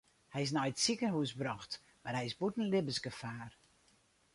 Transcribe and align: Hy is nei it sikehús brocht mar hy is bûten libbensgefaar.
Hy 0.33 0.39
is 0.45 0.51
nei 0.55 0.69
it 0.71 0.81
sikehús 0.85 1.31
brocht 1.39 1.71
mar 2.03 2.17
hy 2.17 2.25
is 2.29 2.37
bûten 2.39 2.69
libbensgefaar. 2.71 3.51